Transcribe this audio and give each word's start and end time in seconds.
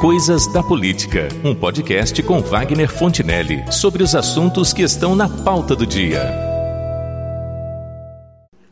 Coisas 0.00 0.46
da 0.46 0.62
Política, 0.62 1.26
um 1.44 1.52
podcast 1.52 2.22
com 2.22 2.40
Wagner 2.40 2.88
Fontinelli 2.88 3.64
sobre 3.72 4.04
os 4.04 4.14
assuntos 4.14 4.72
que 4.72 4.82
estão 4.82 5.16
na 5.16 5.28
pauta 5.28 5.74
do 5.74 5.84
dia. 5.84 6.22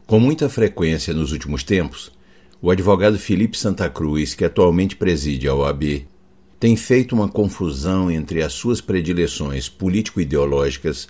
Com 0.07 0.21
muita 0.21 0.49
frequência 0.49 1.12
nos 1.12 1.33
últimos 1.33 1.65
tempos, 1.65 2.12
o 2.62 2.71
advogado 2.71 3.19
Felipe 3.19 3.59
Santa 3.59 3.91
Cruz, 3.91 4.37
que 4.37 4.45
atualmente 4.45 4.95
preside 4.95 5.48
a 5.48 5.54
OAB, 5.57 6.07
tem 6.61 6.77
feito 6.77 7.12
uma 7.12 7.29
confusão 7.29 8.08
entre 8.08 8.40
as 8.40 8.52
suas 8.52 8.80
predileções 8.80 9.68
político-ideológicas 9.68 11.08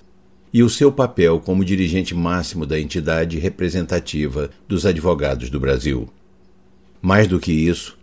e 0.51 0.63
o 0.63 0.71
seu 0.71 0.91
papel 0.91 1.41
como 1.41 1.63
dirigente 1.63 2.15
máximo 2.15 2.65
da 2.65 2.81
entidade 2.81 3.39
representativa 3.39 4.49
dos 4.67 4.87
advogados 4.87 5.51
do 5.51 5.61
Brasil. 5.61 6.09
Mais 7.03 7.29
do 7.29 7.39
que 7.39 7.53
isso, 7.53 7.99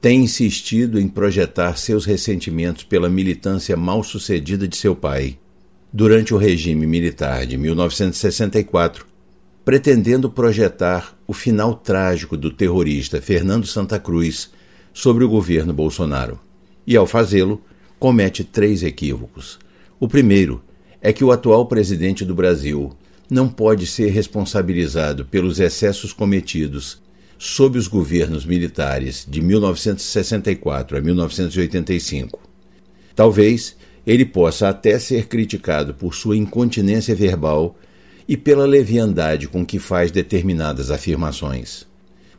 tem 0.00 0.22
insistido 0.22 1.00
em 1.00 1.08
projetar 1.08 1.76
seus 1.76 2.04
ressentimentos 2.04 2.84
pela 2.84 3.08
militância 3.08 3.76
mal 3.76 4.04
sucedida 4.04 4.68
de 4.68 4.76
seu 4.76 4.94
pai, 4.94 5.38
durante 5.92 6.32
o 6.32 6.36
regime 6.36 6.86
militar 6.86 7.46
de 7.46 7.56
1964, 7.56 9.06
pretendendo 9.64 10.30
projetar 10.30 11.16
o 11.26 11.32
final 11.32 11.74
trágico 11.74 12.36
do 12.36 12.50
terrorista 12.50 13.20
Fernando 13.20 13.66
Santa 13.66 13.98
Cruz 13.98 14.50
sobre 14.92 15.24
o 15.24 15.28
governo 15.28 15.72
Bolsonaro. 15.72 16.38
E, 16.86 16.96
ao 16.96 17.06
fazê-lo, 17.06 17.60
comete 17.98 18.44
três 18.44 18.82
equívocos. 18.82 19.58
O 19.98 20.06
primeiro 20.06 20.62
é 21.00 21.12
que 21.12 21.24
o 21.24 21.32
atual 21.32 21.66
presidente 21.66 22.24
do 22.24 22.34
Brasil 22.34 22.92
não 23.28 23.48
pode 23.48 23.86
ser 23.86 24.10
responsabilizado 24.10 25.24
pelos 25.24 25.58
excessos 25.58 26.12
cometidos 26.12 27.02
sob 27.38 27.78
os 27.78 27.86
governos 27.86 28.44
militares 28.44 29.24
de 29.28 29.40
1964 29.40 30.98
a 30.98 31.00
1985. 31.00 32.40
Talvez 33.14 33.76
ele 34.04 34.24
possa 34.24 34.68
até 34.68 34.98
ser 34.98 35.26
criticado 35.26 35.94
por 35.94 36.14
sua 36.14 36.36
incontinência 36.36 37.14
verbal 37.14 37.78
e 38.26 38.36
pela 38.36 38.66
leviandade 38.66 39.46
com 39.46 39.64
que 39.64 39.78
faz 39.78 40.10
determinadas 40.10 40.90
afirmações. 40.90 41.86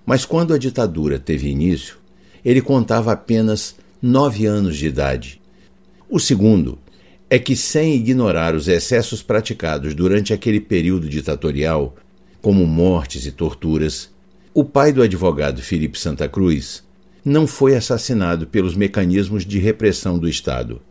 Mas 0.06 0.26
quando 0.26 0.54
a 0.54 0.58
ditadura 0.58 1.18
teve 1.18 1.48
início, 1.48 1.98
ele 2.44 2.62
contava 2.62 3.12
apenas 3.14 3.76
nove 4.02 4.46
anos 4.46 4.78
de 4.78 4.88
idade. 4.88 5.42
O 6.10 6.20
segundo 6.20 6.78
é 7.30 7.38
que, 7.38 7.56
sem 7.56 7.96
ignorar 7.96 8.56
os 8.56 8.68
excessos 8.68 9.22
praticados 9.22 9.94
durante 9.94 10.34
aquele 10.34 10.60
período 10.60 11.08
ditatorial, 11.08 11.96
como 12.42 12.66
mortes 12.66 13.26
e 13.26 13.32
torturas, 13.32 14.10
o 14.54 14.64
pai 14.64 14.92
do 14.92 15.04
advogado 15.04 15.62
Felipe 15.62 16.00
Santa 16.00 16.28
Cruz 16.28 16.84
não 17.24 17.46
foi 17.46 17.76
assassinado 17.76 18.48
pelos 18.48 18.76
mecanismos 18.76 19.46
de 19.46 19.60
repressão 19.60 20.18
do 20.18 20.28
Estado. 20.28 20.82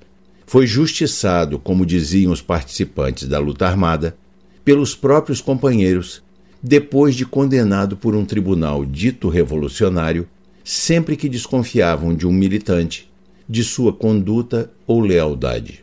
Foi 0.46 0.66
justiçado, 0.66 1.58
como 1.58 1.84
diziam 1.84 2.30
os 2.30 2.40
participantes 2.40 3.26
da 3.26 3.38
luta 3.38 3.66
armada, 3.66 4.16
pelos 4.64 4.94
próprios 4.94 5.40
companheiros, 5.40 6.22
depois 6.62 7.16
de 7.16 7.26
condenado 7.26 7.96
por 7.96 8.14
um 8.14 8.24
tribunal 8.24 8.84
dito 8.84 9.28
revolucionário, 9.28 10.28
sempre 10.62 11.16
que 11.16 11.28
desconfiavam 11.28 12.14
de 12.14 12.26
um 12.26 12.32
militante, 12.32 13.10
de 13.48 13.64
sua 13.64 13.92
conduta 13.92 14.70
ou 14.86 15.00
lealdade. 15.00 15.82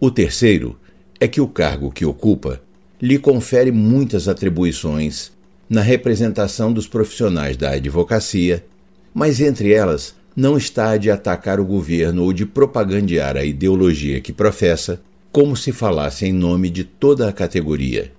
O 0.00 0.10
terceiro 0.10 0.78
é 1.20 1.28
que 1.28 1.40
o 1.40 1.48
cargo 1.48 1.90
que 1.90 2.04
ocupa 2.04 2.62
lhe 3.00 3.18
confere 3.18 3.70
muitas 3.70 4.26
atribuições 4.26 5.34
na 5.68 5.80
representação 5.80 6.72
dos 6.72 6.86
profissionais 6.86 7.56
da 7.56 7.70
advocacia, 7.70 8.64
mas 9.12 9.40
entre 9.40 9.72
elas 9.72 10.14
não 10.36 10.56
está 10.56 10.90
a 10.90 10.96
de 10.96 11.10
atacar 11.10 11.60
o 11.60 11.64
governo 11.64 12.24
ou 12.24 12.32
de 12.32 12.44
propagandear 12.44 13.36
a 13.36 13.44
ideologia 13.44 14.20
que 14.20 14.32
professa, 14.32 15.00
como 15.30 15.56
se 15.56 15.72
falasse 15.72 16.26
em 16.26 16.32
nome 16.32 16.68
de 16.68 16.84
toda 16.84 17.28
a 17.28 17.32
categoria. 17.32 18.12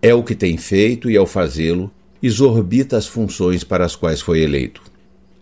É 0.00 0.14
o 0.14 0.22
que 0.22 0.34
tem 0.34 0.56
feito 0.56 1.10
e, 1.10 1.16
ao 1.16 1.26
fazê-lo, 1.26 1.90
exorbita 2.22 2.96
as 2.96 3.06
funções 3.06 3.64
para 3.64 3.84
as 3.84 3.96
quais 3.96 4.20
foi 4.20 4.40
eleito. 4.40 4.82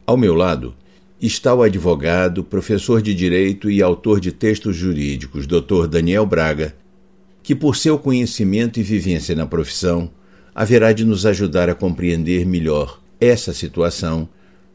Ao 0.06 0.16
meu 0.16 0.34
lado 0.34 0.74
está 1.20 1.54
o 1.54 1.62
advogado, 1.62 2.44
professor 2.44 3.00
de 3.00 3.14
direito 3.14 3.70
e 3.70 3.82
autor 3.82 4.20
de 4.20 4.32
textos 4.32 4.76
jurídicos, 4.76 5.46
Dr. 5.46 5.86
Daniel 5.88 6.26
Braga, 6.26 6.74
que, 7.42 7.54
por 7.54 7.76
seu 7.76 7.98
conhecimento 7.98 8.78
e 8.78 8.82
vivência 8.82 9.34
na 9.34 9.46
profissão, 9.46 10.10
haverá 10.56 10.90
de 10.94 11.04
nos 11.04 11.26
ajudar 11.26 11.68
a 11.68 11.74
compreender 11.74 12.46
melhor 12.46 12.98
essa 13.20 13.52
situação, 13.52 14.26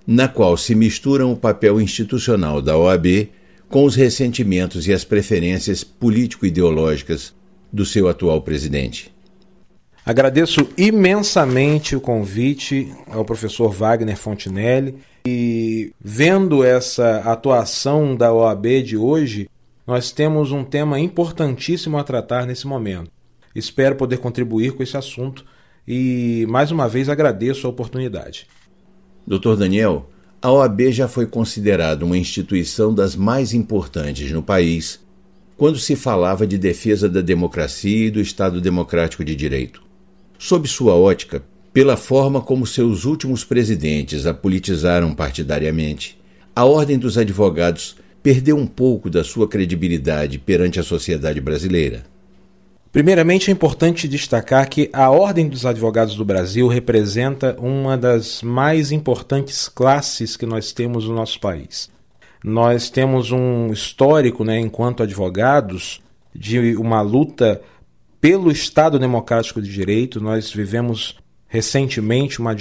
na 0.06 0.28
qual 0.28 0.56
se 0.56 0.76
misturam 0.76 1.34
o 1.34 1.36
papel 1.36 1.82
institucional 1.82 2.62
da 2.62 2.78
OAB 2.78 3.30
com 3.68 3.84
os 3.84 3.96
ressentimentos 3.96 4.88
e 4.88 4.94
as 4.94 5.04
preferências 5.04 5.84
político-ideológicas 5.84 7.34
do 7.74 7.84
seu 7.84 8.08
atual 8.08 8.44
presidente. 8.44 9.12
Agradeço 10.06 10.70
imensamente 10.78 11.96
o 11.96 12.02
convite 12.02 12.94
ao 13.08 13.26
professor 13.26 13.72
Wagner 13.72 14.18
Fontinelli 14.18 14.98
e 15.26 15.92
vendo 16.00 16.64
essa 16.64 17.22
atuação 17.22 18.16
da 18.16 18.32
OAB 18.32 18.84
de 18.84 18.98
hoje, 18.98 19.50
nós 19.88 20.12
temos 20.12 20.52
um 20.52 20.64
tema 20.64 21.00
importantíssimo 21.00 21.98
a 21.98 22.04
tratar 22.04 22.46
nesse 22.46 22.68
momento. 22.68 23.10
Espero 23.56 23.96
poder 23.96 24.18
contribuir 24.18 24.74
com 24.74 24.84
esse 24.84 24.96
assunto 24.96 25.44
e 25.88 26.46
mais 26.50 26.72
uma 26.72 26.88
vez 26.88 27.10
agradeço 27.10 27.68
a 27.68 27.70
oportunidade. 27.70 28.48
Dr. 29.26 29.56
Daniel, 29.56 30.10
a 30.42 30.52
OAB 30.52 30.92
já 30.92 31.08
foi 31.08 31.26
considerada 31.26 32.04
uma 32.04 32.18
instituição 32.18 32.94
das 32.94 33.16
mais 33.16 33.54
importantes 33.54 34.32
no 34.32 34.42
país 34.42 35.00
quando 35.56 35.78
se 35.78 35.96
falava 35.96 36.48
de 36.48 36.58
defesa 36.58 37.08
da 37.08 37.22
democracia 37.22 38.08
e 38.08 38.12
do 38.12 38.20
Estado 38.20 38.60
democrático 38.60 39.24
de 39.24 39.36
direito. 39.36 39.84
Sob 40.40 40.68
sua 40.68 40.96
ótica, 40.96 41.44
pela 41.72 41.96
forma 41.96 42.42
como 42.42 42.66
seus 42.66 43.06
últimos 43.06 43.44
presidentes 43.44 44.26
a 44.26 44.34
politizaram 44.34 45.14
partidariamente, 45.14 46.20
a 46.56 46.66
Ordem 46.66 46.98
dos 46.98 47.18
Advogados 47.18 47.96
perdeu 48.24 48.58
um 48.58 48.66
pouco 48.66 49.10
da 49.10 49.24
sua 49.24 49.48
credibilidade 49.48 50.40
perante 50.40 50.80
a 50.80 50.84
sociedade 50.84 51.40
brasileira. 51.40 52.04
Primeiramente, 52.92 53.50
é 53.50 53.54
importante 53.54 54.06
destacar 54.06 54.68
que 54.68 54.90
a 54.92 55.10
Ordem 55.10 55.48
dos 55.48 55.66
Advogados 55.66 56.16
do 56.16 56.26
Brasil 56.26 56.68
representa 56.68 57.56
uma 57.58 57.98
das 57.98 58.42
mais 58.42 58.92
importantes 58.92 59.70
classes 59.70 60.36
que 60.36 60.46
nós 60.46 60.74
temos 60.74 61.08
no 61.08 61.16
nosso 61.16 61.40
país. 61.40 61.90
Nós 62.44 62.90
temos 62.90 63.32
um 63.32 63.72
histórico, 63.72 64.44
né, 64.44 64.60
enquanto 64.60 65.04
advogados, 65.04 66.02
de 66.36 66.76
uma 66.76 67.02
luta 67.02 67.62
pelo 68.20 68.52
Estado 68.52 69.00
Democrático 69.00 69.62
de 69.62 69.72
Direito. 69.72 70.20
Nós 70.20 70.52
vivemos 70.52 71.18
recentemente 71.48 72.40
uma 72.40 72.54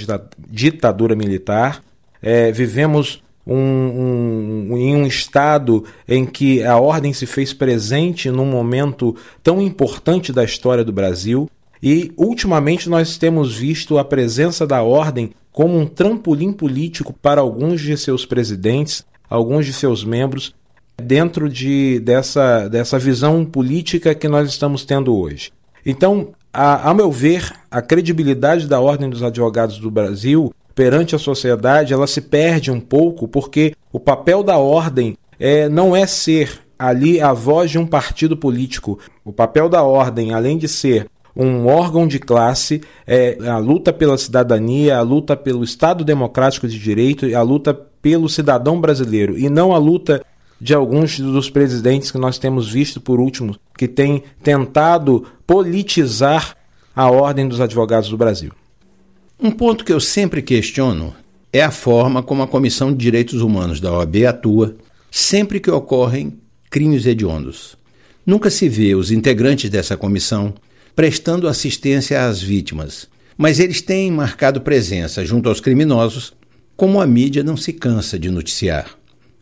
ditadura 0.49 1.13
militar, 1.13 1.83
é, 2.21 2.53
vivemos 2.53 3.21
um, 3.45 3.55
um, 3.55 4.77
em 4.77 4.95
um 4.95 5.05
estado 5.05 5.83
em 6.07 6.25
que 6.25 6.63
a 6.63 6.77
ordem 6.77 7.13
se 7.13 7.25
fez 7.25 7.53
presente 7.53 8.29
num 8.29 8.45
momento 8.45 9.15
tão 9.41 9.61
importante 9.61 10.31
da 10.31 10.43
história 10.43 10.83
do 10.83 10.93
Brasil. 10.93 11.49
E, 11.81 12.11
ultimamente, 12.15 12.89
nós 12.89 13.17
temos 13.17 13.55
visto 13.55 13.97
a 13.97 14.05
presença 14.05 14.67
da 14.67 14.83
ordem 14.83 15.31
como 15.51 15.77
um 15.77 15.85
trampolim 15.85 16.53
político 16.53 17.13
para 17.13 17.41
alguns 17.41 17.81
de 17.81 17.97
seus 17.97 18.25
presidentes, 18.25 19.03
alguns 19.29 19.65
de 19.65 19.73
seus 19.73 20.03
membros, 20.03 20.53
dentro 21.01 21.49
de, 21.49 21.99
dessa, 21.99 22.67
dessa 22.67 22.99
visão 22.99 23.43
política 23.43 24.13
que 24.13 24.27
nós 24.27 24.47
estamos 24.47 24.85
tendo 24.85 25.15
hoje. 25.15 25.51
Então, 25.85 26.29
a, 26.53 26.89
a 26.89 26.93
meu 26.93 27.11
ver, 27.11 27.51
a 27.69 27.81
credibilidade 27.81 28.67
da 28.67 28.79
Ordem 28.79 29.09
dos 29.09 29.23
Advogados 29.23 29.79
do 29.79 29.89
Brasil 29.89 30.53
perante 30.81 31.15
a 31.15 31.19
sociedade, 31.19 31.93
ela 31.93 32.07
se 32.07 32.19
perde 32.19 32.71
um 32.71 32.79
pouco 32.79 33.27
porque 33.27 33.75
o 33.93 33.99
papel 33.99 34.41
da 34.41 34.57
ordem 34.57 35.15
é, 35.39 35.69
não 35.69 35.95
é 35.95 36.07
ser 36.07 36.59
ali 36.79 37.21
a 37.21 37.33
voz 37.33 37.69
de 37.69 37.77
um 37.77 37.85
partido 37.85 38.35
político. 38.35 38.97
O 39.23 39.31
papel 39.31 39.69
da 39.69 39.83
ordem, 39.83 40.33
além 40.33 40.57
de 40.57 40.67
ser 40.67 41.05
um 41.35 41.67
órgão 41.67 42.07
de 42.07 42.17
classe, 42.17 42.81
é 43.05 43.37
a 43.47 43.59
luta 43.59 43.93
pela 43.93 44.17
cidadania, 44.17 44.97
a 44.97 45.03
luta 45.03 45.37
pelo 45.37 45.63
Estado 45.63 46.03
democrático 46.03 46.67
de 46.67 46.79
direito 46.79 47.27
e 47.27 47.35
a 47.35 47.43
luta 47.43 47.75
pelo 47.75 48.27
cidadão 48.27 48.81
brasileiro, 48.81 49.37
e 49.37 49.51
não 49.51 49.75
a 49.75 49.77
luta 49.77 50.25
de 50.59 50.73
alguns 50.73 51.19
dos 51.19 51.47
presidentes 51.47 52.09
que 52.09 52.17
nós 52.17 52.39
temos 52.39 52.71
visto 52.71 52.99
por 52.99 53.19
último, 53.19 53.55
que 53.77 53.87
têm 53.87 54.23
tentado 54.41 55.27
politizar 55.45 56.57
a 56.95 57.07
ordem 57.07 57.47
dos 57.47 57.61
advogados 57.61 58.09
do 58.09 58.17
Brasil. 58.17 58.51
Um 59.43 59.49
ponto 59.49 59.83
que 59.83 59.91
eu 59.91 59.99
sempre 59.99 60.39
questiono 60.39 61.15
é 61.51 61.63
a 61.63 61.71
forma 61.71 62.21
como 62.21 62.43
a 62.43 62.47
Comissão 62.47 62.91
de 62.91 62.99
Direitos 62.99 63.41
Humanos 63.41 63.79
da 63.81 63.91
OAB 63.91 64.17
atua 64.27 64.75
sempre 65.09 65.59
que 65.59 65.71
ocorrem 65.71 66.37
crimes 66.69 67.07
hediondos. 67.07 67.75
Nunca 68.23 68.51
se 68.51 68.69
vê 68.69 68.93
os 68.93 69.09
integrantes 69.09 69.67
dessa 69.67 69.97
comissão 69.97 70.53
prestando 70.95 71.47
assistência 71.47 72.23
às 72.23 72.39
vítimas, 72.39 73.07
mas 73.35 73.59
eles 73.59 73.81
têm 73.81 74.11
marcado 74.11 74.61
presença 74.61 75.25
junto 75.25 75.49
aos 75.49 75.59
criminosos, 75.59 76.33
como 76.77 77.01
a 77.01 77.07
mídia 77.07 77.43
não 77.43 77.57
se 77.57 77.73
cansa 77.73 78.19
de 78.19 78.29
noticiar. 78.29 78.95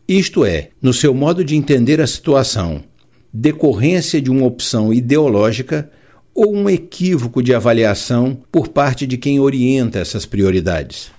Isto 0.08 0.46
é, 0.46 0.70
no 0.80 0.94
seu 0.94 1.12
modo 1.12 1.44
de 1.44 1.56
entender 1.56 2.00
a 2.00 2.06
situação, 2.06 2.82
decorrência 3.30 4.18
de 4.18 4.30
uma 4.30 4.46
opção 4.46 4.94
ideológica 4.94 5.90
ou 6.40 6.56
um 6.56 6.70
equívoco 6.70 7.42
de 7.42 7.54
avaliação 7.54 8.38
por 8.50 8.68
parte 8.68 9.06
de 9.06 9.18
quem 9.18 9.38
orienta 9.38 9.98
essas 9.98 10.24
prioridades? 10.24 11.12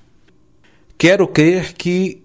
Quero 0.97 1.27
crer 1.27 1.73
que 1.73 2.23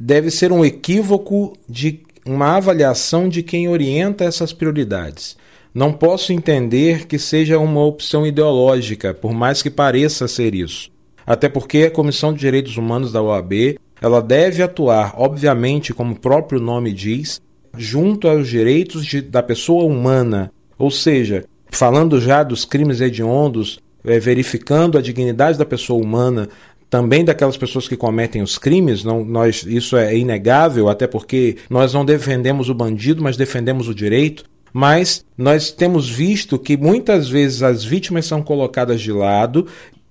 deve 0.00 0.30
ser 0.30 0.50
um 0.50 0.64
equívoco 0.64 1.52
de 1.68 2.00
uma 2.24 2.56
avaliação 2.56 3.28
de 3.28 3.42
quem 3.42 3.68
orienta 3.68 4.24
essas 4.24 4.50
prioridades. 4.50 5.36
Não 5.74 5.92
posso 5.92 6.32
entender 6.32 7.06
que 7.06 7.18
seja 7.18 7.58
uma 7.58 7.84
opção 7.84 8.26
ideológica, 8.26 9.12
por 9.12 9.34
mais 9.34 9.60
que 9.60 9.68
pareça 9.68 10.26
ser 10.26 10.54
isso. 10.54 10.90
Até 11.26 11.50
porque 11.50 11.82
a 11.82 11.90
Comissão 11.90 12.32
de 12.32 12.38
Direitos 12.38 12.78
Humanos 12.78 13.12
da 13.12 13.20
OAB, 13.20 13.78
ela 14.00 14.22
deve 14.22 14.62
atuar, 14.62 15.12
obviamente, 15.18 15.92
como 15.92 16.14
o 16.14 16.18
próprio 16.18 16.58
nome 16.58 16.94
diz, 16.94 17.42
junto 17.76 18.26
aos 18.26 18.48
direitos 18.48 19.04
de, 19.04 19.20
da 19.20 19.42
pessoa 19.42 19.84
humana, 19.84 20.50
ou 20.78 20.90
seja, 20.90 21.44
falando 21.70 22.20
já 22.20 22.42
dos 22.42 22.64
crimes 22.64 23.00
hediondos, 23.00 23.80
é, 24.04 24.18
verificando 24.18 24.96
a 24.96 25.02
dignidade 25.02 25.58
da 25.58 25.64
pessoa 25.64 26.02
humana, 26.02 26.48
também 26.90 27.24
daquelas 27.24 27.56
pessoas 27.56 27.86
que 27.86 27.96
cometem 27.96 28.42
os 28.42 28.56
crimes, 28.56 29.04
não, 29.04 29.24
nós, 29.24 29.62
isso 29.64 29.96
é 29.96 30.16
inegável, 30.16 30.88
até 30.88 31.06
porque 31.06 31.56
nós 31.68 31.92
não 31.92 32.04
defendemos 32.04 32.70
o 32.70 32.74
bandido, 32.74 33.22
mas 33.22 33.36
defendemos 33.36 33.88
o 33.88 33.94
direito. 33.94 34.44
Mas 34.72 35.24
nós 35.36 35.70
temos 35.70 36.08
visto 36.08 36.58
que 36.58 36.76
muitas 36.76 37.28
vezes 37.28 37.62
as 37.62 37.84
vítimas 37.84 38.26
são 38.26 38.42
colocadas 38.42 39.00
de 39.00 39.12
lado. 39.12 39.66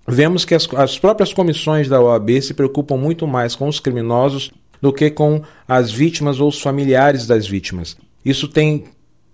Vemos 0.07 0.45
que 0.45 0.55
as, 0.55 0.67
as 0.73 0.97
próprias 0.97 1.33
comissões 1.33 1.87
da 1.87 2.01
OAB 2.01 2.41
se 2.41 2.53
preocupam 2.53 2.97
muito 2.97 3.27
mais 3.27 3.55
com 3.55 3.67
os 3.67 3.79
criminosos 3.79 4.51
do 4.81 4.93
que 4.93 5.09
com 5.09 5.41
as 5.67 5.91
vítimas 5.91 6.39
ou 6.39 6.49
os 6.49 6.61
familiares 6.61 7.25
das 7.25 7.47
vítimas. 7.47 7.97
Isso 8.23 8.47
tem 8.47 8.85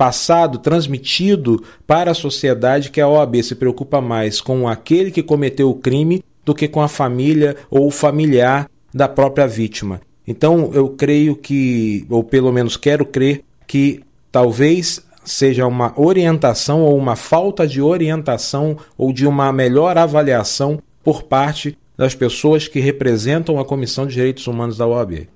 passado, 0.03 0.57
transmitido 0.57 1.63
para 1.87 2.11
a 2.11 2.13
sociedade 2.13 2.91
que 2.91 2.99
a 2.99 3.07
OAB 3.07 3.41
se 3.41 3.55
preocupa 3.55 4.01
mais 4.01 4.41
com 4.41 4.67
aquele 4.67 5.09
que 5.09 5.23
cometeu 5.23 5.69
o 5.69 5.75
crime 5.75 6.21
do 6.43 6.53
que 6.53 6.67
com 6.67 6.81
a 6.81 6.89
família 6.89 7.55
ou 7.71 7.87
o 7.87 7.91
familiar 7.91 8.69
da 8.93 9.07
própria 9.07 9.47
vítima. 9.47 10.01
Então 10.27 10.71
eu 10.73 10.89
creio 10.89 11.37
que, 11.37 12.05
ou 12.09 12.21
pelo 12.21 12.51
menos 12.51 12.75
quero 12.75 13.05
crer, 13.05 13.45
que 13.65 14.03
talvez 14.29 15.01
seja 15.23 15.65
uma 15.65 15.93
orientação 15.95 16.81
ou 16.81 16.97
uma 16.97 17.15
falta 17.15 17.65
de 17.65 17.81
orientação 17.81 18.75
ou 18.97 19.13
de 19.13 19.25
uma 19.25 19.53
melhor 19.53 19.97
avaliação 19.97 20.81
por 21.01 21.23
parte 21.23 21.77
das 21.97 22.13
pessoas 22.13 22.67
que 22.67 22.81
representam 22.81 23.57
a 23.57 23.63
Comissão 23.63 24.05
de 24.05 24.15
Direitos 24.15 24.47
Humanos 24.47 24.75
da 24.75 24.85
OAB. 24.85 25.29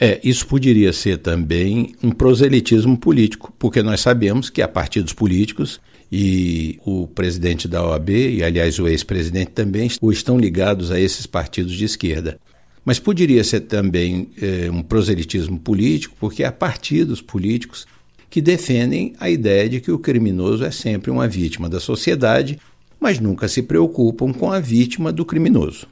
É, 0.00 0.20
isso 0.22 0.46
poderia 0.46 0.92
ser 0.92 1.18
também 1.18 1.94
um 2.02 2.12
proselitismo 2.12 2.96
político, 2.96 3.52
porque 3.58 3.82
nós 3.82 4.00
sabemos 4.00 4.48
que 4.48 4.62
há 4.62 4.68
partidos 4.68 5.12
políticos 5.12 5.80
e 6.10 6.78
o 6.86 7.08
presidente 7.08 7.66
da 7.66 7.84
OAB, 7.84 8.10
e 8.10 8.44
aliás 8.44 8.78
o 8.78 8.86
ex-presidente 8.86 9.50
também, 9.50 9.90
estão 10.10 10.38
ligados 10.38 10.92
a 10.92 11.00
esses 11.00 11.26
partidos 11.26 11.74
de 11.74 11.84
esquerda. 11.84 12.38
Mas 12.84 13.00
poderia 13.00 13.42
ser 13.42 13.62
também 13.62 14.30
é, 14.40 14.70
um 14.70 14.82
proselitismo 14.82 15.58
político, 15.58 16.14
porque 16.20 16.44
há 16.44 16.52
partidos 16.52 17.20
políticos 17.20 17.84
que 18.30 18.40
defendem 18.40 19.14
a 19.18 19.28
ideia 19.28 19.68
de 19.68 19.80
que 19.80 19.90
o 19.90 19.98
criminoso 19.98 20.64
é 20.64 20.70
sempre 20.70 21.10
uma 21.10 21.26
vítima 21.26 21.68
da 21.68 21.80
sociedade, 21.80 22.58
mas 23.00 23.18
nunca 23.18 23.48
se 23.48 23.62
preocupam 23.62 24.32
com 24.32 24.52
a 24.52 24.60
vítima 24.60 25.12
do 25.12 25.24
criminoso. 25.24 25.88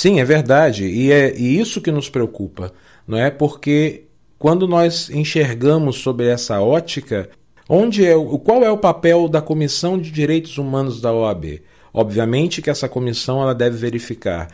Sim, 0.00 0.20
é 0.20 0.24
verdade, 0.24 0.86
e 0.86 1.10
é 1.10 1.36
e 1.36 1.58
isso 1.58 1.80
que 1.80 1.90
nos 1.90 2.08
preocupa 2.08 2.72
não 3.08 3.16
é? 3.16 3.30
Porque 3.30 4.04
quando 4.38 4.68
nós 4.68 5.08
enxergamos 5.08 5.96
sobre 5.96 6.28
essa 6.28 6.60
ótica, 6.60 7.30
onde 7.66 8.06
é 8.06 8.14
o 8.14 8.38
qual 8.38 8.62
é 8.62 8.70
o 8.70 8.76
papel 8.76 9.26
da 9.28 9.40
Comissão 9.40 9.98
de 9.98 10.10
Direitos 10.10 10.58
Humanos 10.58 11.00
da 11.00 11.10
OAB? 11.10 11.62
Obviamente 11.92 12.60
que 12.60 12.68
essa 12.68 12.88
comissão 12.88 13.40
ela 13.40 13.54
deve 13.54 13.78
verificar 13.78 14.48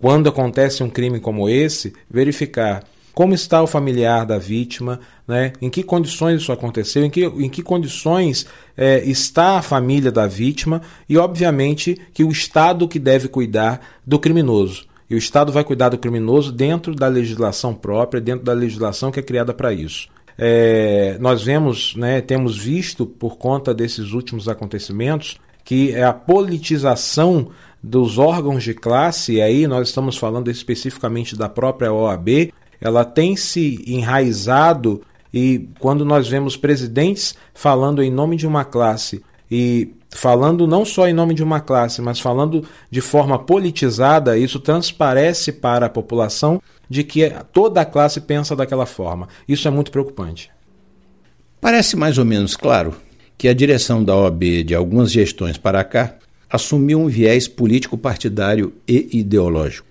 quando 0.00 0.28
acontece 0.28 0.82
um 0.84 0.88
crime 0.88 1.18
como 1.18 1.48
esse, 1.48 1.92
verificar 2.08 2.84
como 3.18 3.34
está 3.34 3.60
o 3.60 3.66
familiar 3.66 4.24
da 4.24 4.38
vítima, 4.38 5.00
né? 5.26 5.52
em 5.60 5.68
que 5.68 5.82
condições 5.82 6.40
isso 6.40 6.52
aconteceu, 6.52 7.04
em 7.04 7.10
que, 7.10 7.24
em 7.24 7.48
que 7.48 7.64
condições 7.64 8.46
é, 8.76 9.02
está 9.04 9.58
a 9.58 9.62
família 9.62 10.12
da 10.12 10.28
vítima 10.28 10.82
e, 11.08 11.18
obviamente, 11.18 12.00
que 12.14 12.22
o 12.22 12.30
Estado 12.30 12.86
que 12.86 13.00
deve 13.00 13.26
cuidar 13.26 13.80
do 14.06 14.20
criminoso. 14.20 14.86
E 15.10 15.16
o 15.16 15.18
Estado 15.18 15.50
vai 15.50 15.64
cuidar 15.64 15.88
do 15.88 15.98
criminoso 15.98 16.52
dentro 16.52 16.94
da 16.94 17.08
legislação 17.08 17.74
própria, 17.74 18.20
dentro 18.20 18.44
da 18.44 18.52
legislação 18.52 19.10
que 19.10 19.18
é 19.18 19.22
criada 19.24 19.52
para 19.52 19.72
isso. 19.72 20.06
É, 20.38 21.16
nós 21.18 21.42
vemos, 21.42 21.96
né, 21.96 22.20
temos 22.20 22.56
visto 22.56 23.04
por 23.04 23.36
conta 23.36 23.74
desses 23.74 24.12
últimos 24.12 24.48
acontecimentos 24.48 25.40
que 25.64 25.92
é 25.92 26.04
a 26.04 26.14
politização 26.14 27.48
dos 27.82 28.16
órgãos 28.16 28.64
de 28.64 28.72
classe, 28.74 29.34
e 29.34 29.42
aí 29.42 29.66
nós 29.66 29.88
estamos 29.88 30.16
falando 30.16 30.50
especificamente 30.50 31.36
da 31.36 31.48
própria 31.48 31.92
OAB, 31.92 32.52
ela 32.80 33.04
tem 33.04 33.36
se 33.36 33.82
enraizado 33.86 35.02
e 35.32 35.68
quando 35.78 36.04
nós 36.04 36.28
vemos 36.28 36.56
presidentes 36.56 37.34
falando 37.54 38.02
em 38.02 38.10
nome 38.10 38.36
de 38.36 38.46
uma 38.46 38.64
classe 38.64 39.22
e 39.50 39.94
falando 40.10 40.66
não 40.66 40.84
só 40.84 41.06
em 41.06 41.12
nome 41.12 41.34
de 41.34 41.42
uma 41.42 41.60
classe, 41.60 42.00
mas 42.00 42.18
falando 42.18 42.64
de 42.90 43.00
forma 43.00 43.38
politizada, 43.38 44.38
isso 44.38 44.58
transparece 44.58 45.52
para 45.52 45.86
a 45.86 45.90
população 45.90 46.62
de 46.88 47.04
que 47.04 47.30
toda 47.52 47.82
a 47.82 47.84
classe 47.84 48.20
pensa 48.20 48.56
daquela 48.56 48.86
forma. 48.86 49.28
Isso 49.46 49.68
é 49.68 49.70
muito 49.70 49.90
preocupante. 49.90 50.50
Parece 51.60 51.96
mais 51.96 52.18
ou 52.18 52.24
menos 52.24 52.56
claro 52.56 52.94
que 53.36 53.48
a 53.48 53.54
direção 53.54 54.02
da 54.02 54.16
OAB 54.16 54.64
de 54.64 54.74
algumas 54.74 55.10
gestões 55.10 55.58
para 55.58 55.84
cá 55.84 56.16
assumiu 56.50 56.98
um 56.98 57.08
viés 57.08 57.46
político-partidário 57.46 58.72
e 58.86 59.18
ideológico. 59.18 59.86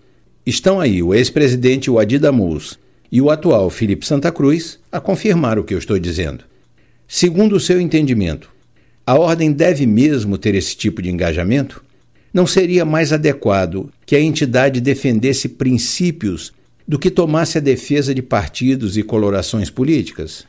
Estão 0.48 0.80
aí 0.80 1.04
o 1.04 1.14
ex-presidente 1.14 1.92
Wadi 1.92 2.18
Damus 2.18 2.80
e 3.12 3.22
o 3.22 3.30
atual 3.30 3.70
Felipe 3.70 4.06
Santa 4.06 4.32
Cruz 4.32 4.80
a 4.90 4.98
confirmar 4.98 5.60
o 5.60 5.64
que 5.66 5.74
eu 5.74 5.78
estou 5.78 6.00
dizendo. 6.00 6.46
Segundo 7.06 7.58
o 7.58 7.60
seu 7.60 7.82
entendimento, 7.82 8.50
a 9.06 9.20
ordem 9.20 9.52
deve 9.52 9.86
mesmo 9.86 10.38
ter 10.38 10.56
esse 10.56 10.74
tipo 10.78 11.02
de 11.02 11.10
engajamento? 11.10 11.84
Não 12.34 12.48
seria 12.48 12.86
mais 12.86 13.12
adequado 13.12 13.92
que 14.06 14.16
a 14.16 14.22
entidade 14.22 14.80
defendesse 14.80 15.50
princípios 15.50 16.54
do 16.88 16.98
que 16.98 17.12
tomasse 17.12 17.58
a 17.58 17.62
defesa 17.62 18.16
de 18.16 18.22
partidos 18.22 18.96
e 18.96 19.04
colorações 19.04 19.70
políticas? 19.70 20.48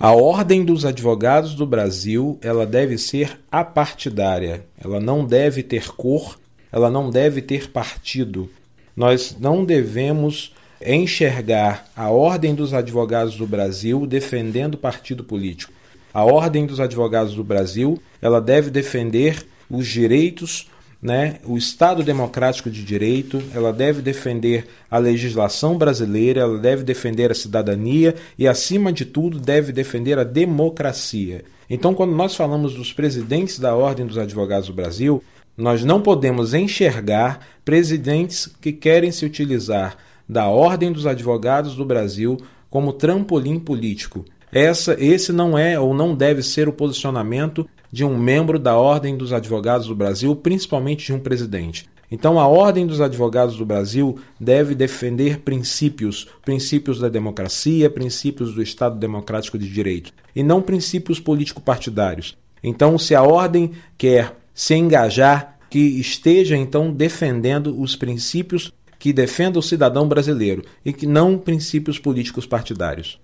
A 0.00 0.12
Ordem 0.12 0.64
dos 0.64 0.86
Advogados 0.86 1.54
do 1.54 1.66
Brasil, 1.66 2.38
ela 2.40 2.64
deve 2.64 2.96
ser 2.96 3.38
apartidária. 3.50 4.64
Ela 4.82 4.98
não 4.98 5.22
deve 5.26 5.62
ter 5.62 5.88
cor, 5.88 6.40
ela 6.72 6.90
não 6.90 7.10
deve 7.10 7.42
ter 7.42 7.68
partido. 7.68 8.48
Nós 8.96 9.36
não 9.38 9.64
devemos 9.64 10.52
enxergar 10.84 11.86
a 11.96 12.10
Ordem 12.10 12.54
dos 12.54 12.74
Advogados 12.74 13.36
do 13.36 13.46
Brasil 13.46 14.06
defendendo 14.06 14.76
partido 14.76 15.22
político. 15.24 15.72
A 16.12 16.24
Ordem 16.24 16.66
dos 16.66 16.80
Advogados 16.80 17.34
do 17.34 17.44
Brasil, 17.44 18.00
ela 18.20 18.40
deve 18.40 18.70
defender 18.70 19.46
os 19.70 19.86
direitos, 19.86 20.68
né, 21.00 21.40
o 21.44 21.56
Estado 21.56 22.04
democrático 22.04 22.70
de 22.70 22.84
direito, 22.84 23.42
ela 23.54 23.72
deve 23.72 24.02
defender 24.02 24.66
a 24.90 24.98
legislação 24.98 25.76
brasileira, 25.76 26.42
ela 26.42 26.58
deve 26.58 26.84
defender 26.84 27.32
a 27.32 27.34
cidadania 27.34 28.14
e, 28.38 28.46
acima 28.46 28.92
de 28.92 29.04
tudo, 29.04 29.40
deve 29.40 29.72
defender 29.72 30.18
a 30.18 30.24
democracia. 30.24 31.44
Então, 31.68 31.94
quando 31.94 32.14
nós 32.14 32.36
falamos 32.36 32.74
dos 32.74 32.92
presidentes 32.92 33.58
da 33.58 33.74
Ordem 33.74 34.06
dos 34.06 34.18
Advogados 34.18 34.68
do 34.68 34.74
Brasil, 34.74 35.24
nós 35.62 35.84
não 35.84 36.02
podemos 36.02 36.54
enxergar 36.54 37.38
presidentes 37.64 38.48
que 38.60 38.72
querem 38.72 39.12
se 39.12 39.24
utilizar 39.24 39.96
da 40.28 40.48
Ordem 40.48 40.90
dos 40.90 41.06
Advogados 41.06 41.76
do 41.76 41.84
Brasil 41.84 42.36
como 42.68 42.92
trampolim 42.92 43.60
político. 43.60 44.24
Essa, 44.50 44.96
esse 44.98 45.32
não 45.32 45.56
é 45.56 45.78
ou 45.78 45.94
não 45.94 46.16
deve 46.16 46.42
ser 46.42 46.68
o 46.68 46.72
posicionamento 46.72 47.64
de 47.92 48.04
um 48.04 48.18
membro 48.18 48.58
da 48.58 48.76
Ordem 48.76 49.16
dos 49.16 49.32
Advogados 49.32 49.86
do 49.86 49.94
Brasil, 49.94 50.34
principalmente 50.34 51.06
de 51.06 51.12
um 51.12 51.20
presidente. 51.20 51.88
Então, 52.10 52.40
a 52.40 52.48
Ordem 52.48 52.84
dos 52.84 53.00
Advogados 53.00 53.56
do 53.56 53.64
Brasil 53.64 54.18
deve 54.40 54.74
defender 54.74 55.38
princípios, 55.42 56.26
princípios 56.44 56.98
da 56.98 57.08
democracia, 57.08 57.88
princípios 57.88 58.52
do 58.52 58.60
Estado 58.60 58.98
Democrático 58.98 59.56
de 59.56 59.68
Direito, 59.68 60.12
e 60.34 60.42
não 60.42 60.60
princípios 60.60 61.20
político-partidários. 61.20 62.36
Então, 62.64 62.98
se 62.98 63.14
a 63.14 63.22
Ordem 63.22 63.70
quer 63.96 64.34
se 64.54 64.74
engajar, 64.74 65.51
que 65.72 65.78
esteja 65.78 66.54
então 66.54 66.92
defendendo 66.92 67.80
os 67.80 67.96
princípios 67.96 68.70
que 68.98 69.10
defendam 69.10 69.58
o 69.58 69.62
cidadão 69.62 70.06
brasileiro 70.06 70.62
e 70.84 70.92
que 70.92 71.06
não 71.06 71.38
princípios 71.38 71.98
políticos 71.98 72.44
partidários. 72.44 73.18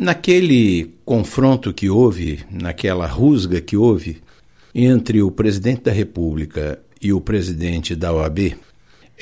Naquele 0.00 0.92
confronto 1.04 1.72
que 1.72 1.88
houve, 1.88 2.40
naquela 2.50 3.06
rusga 3.06 3.60
que 3.60 3.76
houve 3.76 4.20
entre 4.74 5.22
o 5.22 5.30
presidente 5.30 5.82
da 5.82 5.92
República 5.92 6.80
e 7.00 7.12
o 7.12 7.20
presidente 7.20 7.94
da 7.94 8.12
OAB, 8.12 8.56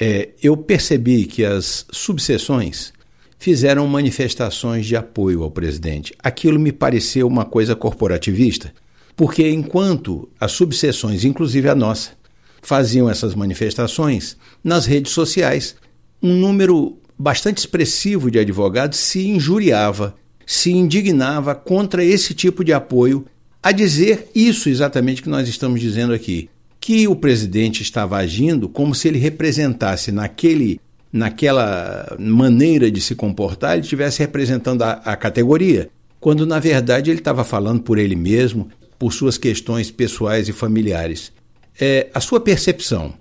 é, 0.01 0.31
eu 0.43 0.57
percebi 0.57 1.27
que 1.27 1.45
as 1.45 1.85
subseções 1.93 2.91
fizeram 3.39 3.87
manifestações 3.87 4.87
de 4.87 4.97
apoio 4.97 5.43
ao 5.43 5.51
presidente. 5.51 6.15
Aquilo 6.23 6.59
me 6.59 6.73
pareceu 6.73 7.27
uma 7.27 7.45
coisa 7.45 7.77
corporativista, 7.77 8.73
porque 9.15 9.47
enquanto 9.51 10.27
as 10.41 10.53
subseções, 10.53 11.23
inclusive 11.23 11.69
a 11.69 11.75
nossa, 11.75 12.19
faziam 12.63 13.09
essas 13.09 13.35
manifestações, 13.35 14.37
nas 14.63 14.87
redes 14.87 15.13
sociais, 15.13 15.77
um 16.23 16.35
número 16.35 16.99
bastante 17.19 17.59
expressivo 17.59 18.31
de 18.31 18.39
advogados 18.39 18.99
se 18.99 19.27
injuriava, 19.27 20.15
se 20.47 20.71
indignava 20.73 21.55
contra 21.55 22.05
esse 22.05 22.35
tipo 22.35 22.65
de 22.65 22.73
apoio, 22.73 23.27
a 23.63 23.73
dizer 23.73 24.31
isso 24.35 24.69
exatamente 24.69 25.23
que 25.23 25.29
nós 25.29 25.47
estamos 25.49 25.81
dizendo 25.81 26.15
aqui, 26.15 26.49
que 26.81 27.07
o 27.07 27.15
presidente 27.15 27.83
estava 27.83 28.17
agindo 28.17 28.69
como 28.69 28.95
se 28.95 29.07
ele 29.09 29.19
representasse 29.19 30.11
naquele 30.11 30.81
naquela 31.13 32.17
maneira 32.21 32.89
de 32.89 33.01
se 33.01 33.17
comportar, 33.17 33.73
ele 33.73 33.83
estivesse 33.83 34.21
representando 34.21 34.83
a, 34.83 34.93
a 34.93 35.17
categoria, 35.17 35.91
quando 36.21 36.47
na 36.47 36.61
verdade 36.61 37.11
ele 37.11 37.19
estava 37.19 37.43
falando 37.43 37.83
por 37.83 37.99
ele 37.99 38.15
mesmo, 38.15 38.69
por 38.97 39.13
suas 39.13 39.37
questões 39.37 39.91
pessoais 39.91 40.49
e 40.49 40.53
familiares. 40.53 41.33
É, 41.81 42.09
a 42.13 42.21
sua 42.21 42.41
percepção 42.41 43.15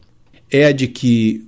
é 0.51 0.65
a 0.65 0.71
de 0.71 0.87
que 0.87 1.47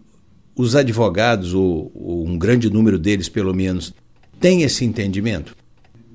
os 0.56 0.76
advogados, 0.76 1.54
ou, 1.54 1.92
ou 1.94 2.26
um 2.26 2.38
grande 2.38 2.70
número 2.70 2.98
deles 2.98 3.28
pelo 3.28 3.54
menos, 3.54 3.94
tem 4.40 4.62
esse 4.64 4.86
entendimento? 4.86 5.56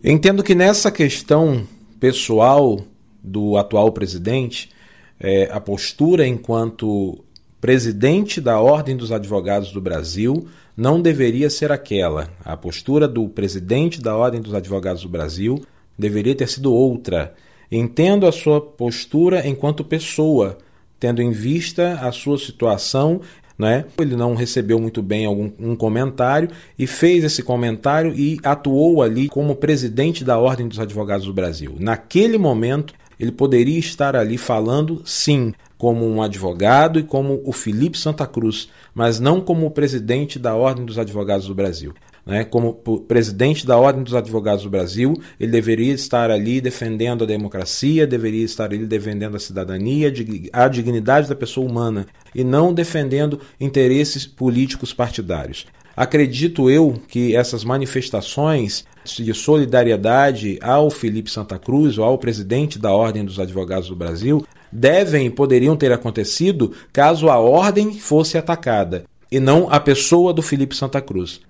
Entendo 0.03 0.43
que 0.43 0.55
nessa 0.55 0.91
questão 0.91 1.67
pessoal 2.01 2.81
do 3.23 3.57
atual 3.57 3.93
presidente, 3.93 4.71
é, 5.19 5.51
a 5.51 5.61
postura 5.61 6.27
enquanto 6.27 7.25
presidente 7.61 8.41
da 8.41 8.61
Ordem 8.61 8.97
dos 8.97 9.11
Advogados 9.11 9.73
do 9.73 9.81
Brasil 9.81 10.47
não 10.77 11.01
deveria 11.01 11.51
ser 11.51 11.73
aquela. 11.73 12.31
A 12.45 12.57
postura 12.57 13.09
do 13.09 13.29
presidente 13.29 14.01
da 14.01 14.17
Ordem 14.17 14.41
dos 14.41 14.55
Advogados 14.55 15.03
do 15.03 15.09
Brasil 15.09 15.63
deveria 15.99 16.35
ter 16.35 16.49
sido 16.49 16.73
outra. 16.73 17.35
Entendo 17.71 18.27
a 18.27 18.33
sua 18.33 18.61
postura 18.61 19.47
enquanto 19.47 19.83
pessoa, 19.83 20.59
tendo 20.99 21.23
em 21.23 21.31
vista 21.31 21.99
a 22.01 22.13
sua 22.13 22.39
situação 22.39 23.21
né? 23.59 23.87
Ele 23.99 24.17
não 24.17 24.35
recebeu 24.35 24.79
muito 24.79 25.03
bem 25.03 25.25
algum 25.25 25.51
um 25.59 25.75
comentário 25.75 26.51
e 26.79 26.87
fez 26.87 27.25
esse 27.25 27.43
comentário 27.43 28.15
e 28.15 28.39
atuou 28.43 29.03
ali 29.03 29.29
como 29.29 29.57
presidente 29.57 30.25
da 30.25 30.39
Ordem 30.39 30.69
dos 30.69 30.79
Advogados 30.79 31.27
do 31.27 31.33
Brasil. 31.33 31.75
Naquele 31.79 32.37
momento, 32.37 32.95
ele 33.19 33.33
poderia 33.33 33.79
estar 33.79 34.15
ali 34.15 34.37
falando, 34.37 35.01
sim, 35.05 35.55
como 35.79 36.07
um 36.07 36.23
advogado 36.23 36.99
e 36.99 37.03
como 37.03 37.41
o 37.45 37.53
Felipe 37.53 37.99
Santa 37.99 38.27
Cruz, 38.27 38.69
mas 38.95 39.19
não 39.21 39.41
como 39.41 39.67
o 39.67 39.71
presidente 39.71 40.39
da 40.39 40.55
Ordem 40.55 40.85
dos 40.85 40.99
Advogados 40.99 41.47
do 41.47 41.55
Brasil. 41.55 41.95
Né? 42.27 42.45
Como 42.45 42.75
presidente 43.07 43.65
da 43.65 43.79
Ordem 43.79 44.03
dos 44.03 44.15
Advogados 44.15 44.65
do 44.65 44.71
Brasil, 44.71 45.15
ele 45.39 45.53
deveria 45.53 45.95
estar 45.95 46.31
ali 46.31 46.61
defendendo 46.61 47.23
a 47.23 47.27
democracia, 47.27 48.07
deveria 48.07 48.45
estar 48.45 48.65
ali 48.65 48.85
defendendo 48.85 49.37
a 49.37 49.41
cidadania, 49.41 50.13
a 50.53 50.67
dignidade 50.67 51.29
da 51.29 51.37
pessoa 51.37 51.71
humana, 51.71 52.07
e 52.35 52.43
não 52.43 52.75
defendendo 52.75 53.41
interesses 53.61 54.27
políticos 54.27 54.93
partidários. 54.93 55.67
Acredito 55.97 56.69
eu 56.69 57.01
que 57.09 57.35
essas 57.35 57.65
manifestações 57.65 58.85
de 59.05 59.33
solidariedade 59.33 60.59
ao 60.61 60.91
Felipe 60.91 61.31
Santa 61.31 61.59
Cruz 61.59 61.97
ou 61.97 62.05
ao 62.05 62.19
presidente 62.19 62.79
da 62.79 62.93
Ordem 62.93 63.25
dos 63.25 63.41
Advogados 63.41 63.89
do 63.89 63.97
Brasil 63.97 64.45
devem 64.71 65.29
e 65.29 65.31
poderiam 65.31 65.75
ter 65.75 65.93
acontecido 65.93 66.73
caso 66.93 67.31
a 67.31 67.39
ordem 67.39 67.95
fosse 67.95 68.37
atacada 68.37 69.05
e 69.33 69.41
não 69.41 69.69
a 69.71 69.81
pessoa 69.81 70.35
do 70.35 70.43
Felipe 70.43 70.77
Santa 70.77 71.01
Cruz. 71.01 71.41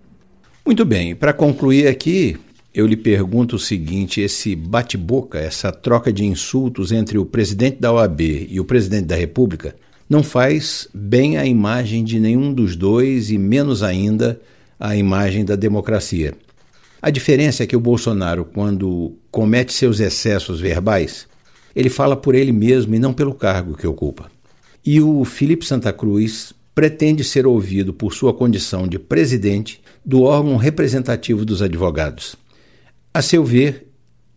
Muito 0.66 0.84
bem, 0.84 1.14
para 1.14 1.32
concluir 1.32 1.86
aqui, 1.86 2.36
eu 2.74 2.88
lhe 2.88 2.96
pergunto 2.96 3.54
o 3.54 3.58
seguinte: 3.58 4.20
esse 4.20 4.56
bate-boca, 4.56 5.38
essa 5.38 5.70
troca 5.70 6.12
de 6.12 6.24
insultos 6.24 6.90
entre 6.90 7.16
o 7.18 7.24
presidente 7.24 7.78
da 7.80 7.92
OAB 7.92 8.20
e 8.50 8.58
o 8.58 8.64
presidente 8.64 9.06
da 9.06 9.14
República 9.14 9.76
não 10.10 10.24
faz 10.24 10.88
bem 10.92 11.38
à 11.38 11.46
imagem 11.46 12.02
de 12.02 12.18
nenhum 12.18 12.52
dos 12.52 12.74
dois 12.74 13.30
e 13.30 13.38
menos 13.38 13.84
ainda 13.84 14.40
à 14.78 14.96
imagem 14.96 15.44
da 15.44 15.54
democracia. 15.54 16.34
A 17.00 17.10
diferença 17.10 17.62
é 17.62 17.66
que 17.66 17.76
o 17.76 17.80
Bolsonaro, 17.80 18.44
quando 18.44 19.14
comete 19.30 19.72
seus 19.72 20.00
excessos 20.00 20.58
verbais, 20.58 21.28
ele 21.76 21.88
fala 21.88 22.16
por 22.16 22.34
ele 22.34 22.50
mesmo 22.50 22.92
e 22.92 22.98
não 22.98 23.12
pelo 23.12 23.34
cargo 23.34 23.76
que 23.76 23.86
ocupa. 23.86 24.28
E 24.84 25.00
o 25.00 25.24
Felipe 25.24 25.64
Santa 25.64 25.92
Cruz 25.92 26.52
pretende 26.76 27.24
ser 27.24 27.46
ouvido 27.46 27.94
por 27.94 28.12
sua 28.12 28.34
condição 28.34 28.86
de 28.86 28.98
presidente 28.98 29.80
do 30.04 30.24
órgão 30.24 30.58
representativo 30.58 31.42
dos 31.42 31.62
advogados. 31.62 32.36
A 33.14 33.22
seu 33.22 33.42
ver, 33.42 33.86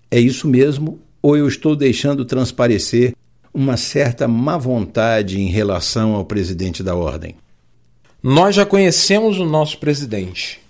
é 0.09 0.17
isso 0.21 0.47
mesmo 0.47 1.01
ou 1.21 1.35
eu 1.35 1.49
estou 1.49 1.75
deixando 1.75 2.23
transparecer 2.23 3.13
uma 3.53 3.75
certa 3.75 4.25
má 4.25 4.57
vontade 4.57 5.37
em 5.37 5.49
relação 5.49 6.15
ao 6.15 6.23
presidente 6.23 6.81
da 6.81 6.95
ordem? 6.95 7.35
Nós 8.23 8.55
já 8.55 8.65
conhecemos 8.65 9.37
o 9.37 9.45
nosso 9.45 9.77
presidente. 9.77 10.61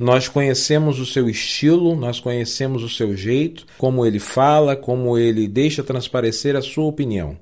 Nós 0.00 0.28
conhecemos 0.28 0.98
o 0.98 1.04
seu 1.04 1.28
estilo, 1.28 1.94
nós 1.94 2.20
conhecemos 2.20 2.82
o 2.82 2.88
seu 2.88 3.14
jeito, 3.14 3.66
como 3.76 4.06
ele 4.06 4.18
fala, 4.18 4.74
como 4.74 5.18
ele 5.18 5.46
deixa 5.46 5.82
transparecer 5.82 6.56
a 6.56 6.62
sua 6.62 6.84
opinião. 6.84 7.36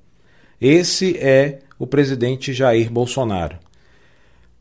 Esse 0.61 1.17
é 1.19 1.61
o 1.79 1.87
presidente 1.87 2.53
Jair 2.53 2.91
Bolsonaro. 2.91 3.65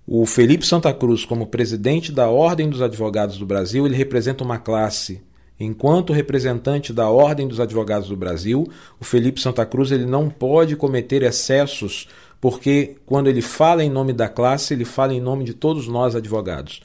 O 0.08 0.26
Felipe 0.26 0.66
Santa 0.66 0.94
Cruz, 0.94 1.26
como 1.26 1.48
presidente 1.48 2.12
da 2.12 2.30
Ordem 2.30 2.70
dos 2.70 2.82
Advogados 2.82 3.38
do 3.38 3.46
Brasil, 3.46 3.86
ele 3.86 3.96
representa 3.96 4.44
uma 4.44 4.58
classe 4.58 5.22
Enquanto 5.60 6.12
representante 6.12 6.92
da 6.92 7.10
Ordem 7.10 7.48
dos 7.48 7.62
Advogados 7.62 8.10
do 8.10 8.18
Brasil, 8.18 8.68
o 9.00 9.06
Felipe 9.06 9.40
Santa 9.40 9.66
Cruz 9.66 9.92
ele 9.92 10.06
não 10.06 10.30
pode 10.30 10.76
cometer 10.76 11.24
excessos, 11.24 12.10
porque 12.42 12.98
quando 13.06 13.28
ele 13.28 13.42
fala 13.42 13.84
em 13.84 13.90
nome 13.90 14.12
da 14.12 14.28
classe, 14.28 14.74
ele 14.74 14.84
fala 14.84 15.14
em 15.14 15.22
nome 15.22 15.46
de 15.46 15.54
todos 15.54 15.88
nós 15.88 16.14
advogados. 16.14 16.82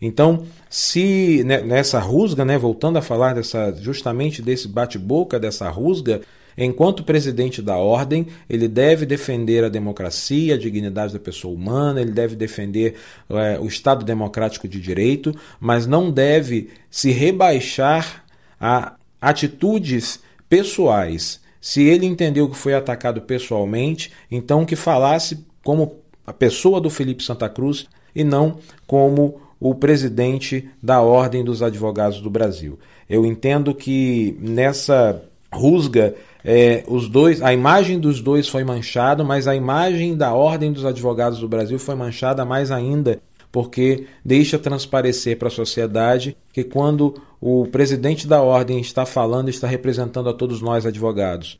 Então, 0.00 0.44
se 0.70 1.44
né, 1.44 1.60
nessa 1.60 1.98
rusga, 1.98 2.44
né, 2.44 2.56
voltando 2.56 2.96
a 2.96 3.02
falar 3.02 3.34
dessa 3.34 3.72
justamente 3.74 4.40
desse 4.40 4.68
bate-boca, 4.68 5.38
dessa 5.38 5.68
rusga, 5.68 6.22
Enquanto 6.56 7.04
presidente 7.04 7.60
da 7.60 7.76
ordem, 7.76 8.26
ele 8.48 8.68
deve 8.68 9.04
defender 9.04 9.64
a 9.64 9.68
democracia, 9.68 10.54
a 10.54 10.58
dignidade 10.58 11.12
da 11.12 11.18
pessoa 11.18 11.54
humana, 11.54 12.00
ele 12.00 12.12
deve 12.12 12.36
defender 12.36 12.96
é, 13.28 13.58
o 13.58 13.66
Estado 13.66 14.04
democrático 14.04 14.68
de 14.68 14.80
direito, 14.80 15.34
mas 15.60 15.86
não 15.86 16.10
deve 16.10 16.70
se 16.90 17.10
rebaixar 17.10 18.24
a 18.60 18.94
atitudes 19.20 20.20
pessoais. 20.48 21.40
Se 21.60 21.82
ele 21.82 22.06
entendeu 22.06 22.48
que 22.48 22.56
foi 22.56 22.74
atacado 22.74 23.22
pessoalmente, 23.22 24.12
então 24.30 24.64
que 24.64 24.76
falasse 24.76 25.44
como 25.62 25.96
a 26.26 26.32
pessoa 26.32 26.80
do 26.80 26.90
Felipe 26.90 27.22
Santa 27.24 27.48
Cruz 27.48 27.86
e 28.14 28.22
não 28.22 28.58
como 28.86 29.40
o 29.58 29.74
presidente 29.74 30.68
da 30.82 31.00
Ordem 31.00 31.42
dos 31.42 31.62
Advogados 31.62 32.20
do 32.20 32.30
Brasil. 32.30 32.78
Eu 33.08 33.24
entendo 33.24 33.74
que 33.74 34.36
nessa 34.40 35.22
rusga 35.50 36.14
é, 36.44 36.84
os 36.86 37.08
dois, 37.08 37.40
a 37.40 37.54
imagem 37.54 37.98
dos 37.98 38.20
dois 38.20 38.46
foi 38.46 38.64
manchada, 38.64 39.24
mas 39.24 39.48
a 39.48 39.56
imagem 39.56 40.14
da 40.14 40.34
Ordem 40.34 40.70
dos 40.72 40.84
Advogados 40.84 41.38
do 41.38 41.48
Brasil 41.48 41.78
foi 41.78 41.94
manchada 41.94 42.44
mais 42.44 42.70
ainda, 42.70 43.18
porque 43.50 44.06
deixa 44.22 44.58
transparecer 44.58 45.38
para 45.38 45.48
a 45.48 45.50
sociedade 45.50 46.36
que 46.52 46.62
quando 46.62 47.14
o 47.40 47.66
presidente 47.66 48.26
da 48.26 48.42
ordem 48.42 48.78
está 48.80 49.06
falando, 49.06 49.48
está 49.48 49.66
representando 49.66 50.28
a 50.28 50.34
todos 50.34 50.60
nós 50.60 50.84
advogados. 50.84 51.58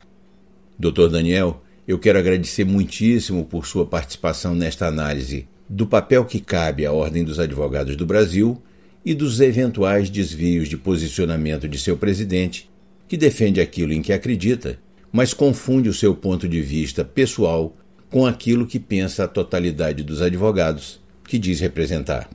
Doutor 0.79 1.09
Daniel, 1.09 1.62
eu 1.87 1.99
quero 1.99 2.19
agradecer 2.19 2.64
muitíssimo 2.64 3.45
por 3.45 3.67
sua 3.67 3.87
participação 3.87 4.55
nesta 4.55 4.87
análise 4.87 5.47
do 5.69 5.87
papel 5.87 6.25
que 6.25 6.41
cabe 6.41 6.85
à 6.85 6.93
Ordem 6.93 7.25
dos 7.25 7.38
Advogados 7.38 7.97
do 7.97 8.05
Brasil 8.05 8.61
e 9.05 9.14
dos 9.14 9.41
eventuais 9.41 10.11
desvios 10.11 10.69
de 10.69 10.76
posicionamento 10.76 11.69
de 11.69 11.79
seu 11.79 11.97
presidente 11.97 12.69
que 13.14 13.18
defende 13.18 13.61
aquilo 13.61 13.92
em 13.92 14.02
que 14.02 14.12
acredita, 14.12 14.76
mas 15.12 15.33
confunde 15.33 15.88
o 15.88 15.94
seu 15.94 16.16
ponto 16.16 16.49
de 16.49 16.61
vista 16.61 17.04
pessoal 17.04 17.73
com 18.11 18.26
aquilo 18.26 18.66
que 18.66 18.80
pensa 18.80 19.23
a 19.23 19.28
totalidade 19.28 20.02
dos 20.02 20.21
advogados 20.21 21.00
que 21.28 21.38
diz 21.38 21.61
representar. 21.61 22.28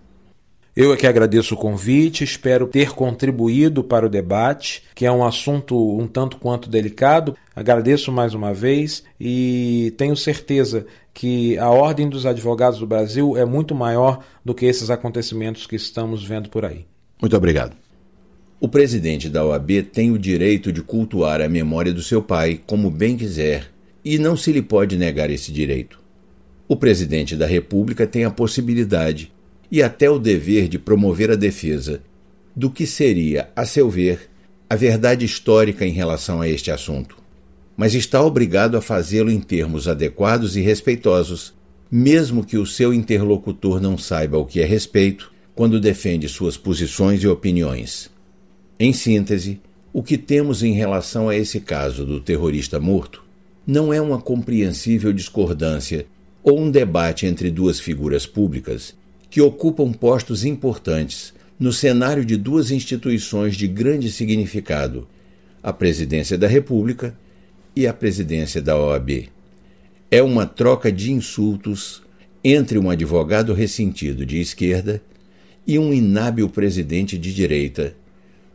Eu 0.74 0.94
é 0.94 0.96
que 0.96 1.06
agradeço 1.06 1.54
o 1.54 1.58
convite, 1.58 2.24
espero 2.24 2.66
ter 2.66 2.92
contribuído 2.92 3.84
para 3.84 4.06
o 4.06 4.10
debate, 4.10 4.84
que 4.96 5.06
é 5.06 5.12
um 5.12 5.26
assunto 5.26 5.76
um 6.00 6.08
tanto 6.08 6.38
quanto 6.38 6.70
delicado. 6.70 7.36
Agradeço 7.54 8.10
mais 8.10 8.34
uma 8.34 8.54
vez 8.54 9.04
e 9.20 9.94
tenho 9.98 10.16
certeza 10.16 10.86
que 11.14 11.58
a 11.58 11.70
Ordem 11.70 12.08
dos 12.08 12.26
Advogados 12.26 12.80
do 12.80 12.88
Brasil 12.88 13.36
é 13.36 13.44
muito 13.44 13.76
maior 13.76 14.24
do 14.46 14.56
que 14.56 14.66
esses 14.66 14.90
acontecimentos 14.90 15.68
que 15.68 15.76
estamos 15.76 16.24
vendo 16.24 16.50
por 16.50 16.64
aí. 16.64 16.86
Muito 17.22 17.36
obrigado. 17.36 17.76
O 18.62 18.68
presidente 18.68 19.30
da 19.30 19.46
OAB 19.46 19.84
tem 19.84 20.12
o 20.12 20.20
direito 20.20 20.70
de 20.70 20.82
cultuar 20.82 21.40
a 21.42 21.48
memória 21.48 21.94
do 21.94 22.02
seu 22.02 22.22
pai 22.22 22.60
como 22.68 22.92
bem 22.92 23.16
quiser 23.16 23.72
e 24.04 24.18
não 24.18 24.36
se 24.36 24.52
lhe 24.52 24.62
pode 24.62 24.98
negar 24.98 25.30
esse 25.30 25.50
direito. 25.50 25.98
O 26.68 26.76
presidente 26.76 27.38
da 27.38 27.46
República 27.46 28.06
tem 28.06 28.26
a 28.26 28.30
possibilidade 28.30 29.32
e 29.72 29.82
até 29.82 30.10
o 30.10 30.20
dever 30.20 30.68
de 30.68 30.78
promover 30.78 31.32
a 31.32 31.36
defesa 31.36 32.02
do 32.54 32.70
que 32.70 32.86
seria, 32.86 33.50
a 33.56 33.66
seu 33.66 33.90
ver, 33.90 34.30
a 34.70 34.76
verdade 34.76 35.24
histórica 35.24 35.86
em 35.86 35.94
relação 35.94 36.42
a 36.42 36.50
este 36.50 36.70
assunto, 36.70 37.16
mas 37.78 37.96
está 37.96 38.22
obrigado 38.22 38.76
a 38.76 38.82
fazê-lo 38.82 39.32
em 39.32 39.40
termos 39.40 39.88
adequados 39.88 40.58
e 40.58 40.62
respeitosos, 40.62 41.54
mesmo 41.90 42.44
que 42.44 42.58
o 42.58 42.66
seu 42.66 42.94
interlocutor 42.94 43.80
não 43.80 43.98
saiba 43.98 44.38
o 44.38 44.46
que 44.46 44.60
é 44.60 44.66
respeito 44.66 45.32
quando 45.56 45.80
defende 45.80 46.28
suas 46.28 46.58
posições 46.58 47.24
e 47.24 47.28
opiniões. 47.28 48.19
Em 48.82 48.94
síntese, 48.94 49.60
o 49.92 50.02
que 50.02 50.18
temos 50.18 50.64
em 50.64 50.72
relação 50.72 51.28
a 51.28 51.36
esse 51.36 51.60
caso 51.60 52.06
do 52.06 52.22
terrorista 52.22 52.80
morto 52.80 53.22
não 53.68 53.94
é 53.94 54.00
uma 54.00 54.22
compreensível 54.22 55.12
discordância 55.12 56.06
ou 56.42 56.58
um 56.58 56.72
debate 56.72 57.26
entre 57.26 57.52
duas 57.52 57.78
figuras 57.78 58.26
públicas 58.26 58.96
que 59.30 59.42
ocupam 59.42 59.92
postos 59.92 60.46
importantes 60.46 61.34
no 61.60 61.74
cenário 61.74 62.24
de 62.24 62.38
duas 62.38 62.72
instituições 62.72 63.58
de 63.58 63.68
grande 63.68 64.10
significado, 64.10 65.06
a 65.62 65.74
Presidência 65.74 66.38
da 66.38 66.48
República 66.48 67.14
e 67.76 67.86
a 67.86 67.94
Presidência 67.94 68.62
da 68.62 68.78
OAB. 68.78 69.28
É 70.10 70.24
uma 70.24 70.46
troca 70.46 70.90
de 70.90 71.12
insultos 71.12 72.02
entre 72.42 72.80
um 72.80 72.90
advogado 72.90 73.54
ressentido 73.54 74.26
de 74.26 74.40
esquerda 74.40 75.02
e 75.68 75.78
um 75.78 75.94
inábil 75.94 76.48
presidente 76.48 77.18
de 77.18 77.34
direita, 77.34 77.94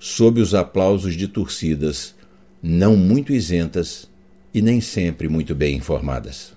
sob 0.07 0.39
os 0.39 0.55
aplausos 0.55 1.17
de 1.17 1.27
torcidas 1.27 2.15
não 2.63 2.95
muito 2.95 3.33
isentas 3.33 4.07
e 4.53 4.61
nem 4.61 4.79
sempre 4.79 5.31
muito 5.31 5.55
bem 5.55 5.79
informadas. 5.79 6.53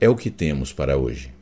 É 0.00 0.08
o 0.08 0.14
que 0.14 0.30
temos 0.30 0.72
para 0.72 0.96
hoje. 0.96 1.32